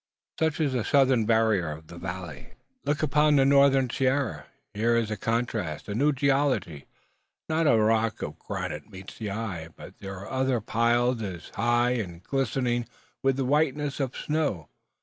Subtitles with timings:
[0.39, 2.53] Such is the southern barrier of the valley.
[2.85, 4.47] Look upon the northern sierra!
[4.73, 6.87] Here is a contrast, a new geology.
[7.47, 11.91] Not a rock of granite meets the eye; but there are others piled as high,
[11.91, 12.87] and glistening
[13.21, 14.69] with the whiteness of snow.